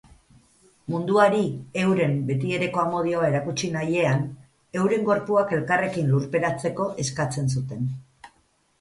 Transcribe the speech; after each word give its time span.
Munduari 0.93 1.41
euren 1.81 2.15
betiereko 2.31 2.81
amodioa 2.85 3.29
erakutsi 3.33 3.71
nahiean, 3.77 4.27
euren 4.83 5.07
gorpuak 5.13 5.57
elkarrekin 5.61 6.13
lurperatzeko 6.17 6.93
eskatzen 7.07 7.57
zuten. 7.57 7.91